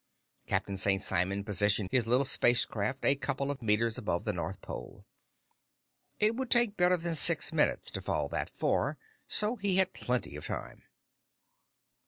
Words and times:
Captain 0.47 0.77
St. 0.77 1.03
Simon 1.03 1.43
positioned 1.43 1.89
his 1.91 2.07
little 2.07 2.25
spacecraft 2.25 3.05
a 3.05 3.13
couple 3.15 3.51
of 3.51 3.61
meters 3.61 3.99
above 3.99 4.25
the 4.25 4.33
North 4.33 4.59
Pole. 4.59 5.05
It 6.19 6.35
would 6.35 6.49
take 6.49 6.75
better 6.75 6.97
than 6.97 7.13
six 7.13 7.53
minutes 7.53 7.91
to 7.91 8.01
fall 8.01 8.27
that 8.29 8.49
far, 8.49 8.97
so 9.27 9.57
he 9.57 9.75
had 9.75 9.93
plenty 9.93 10.35
of 10.35 10.47
time. 10.47 10.85